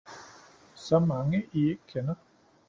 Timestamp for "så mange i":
0.75-1.69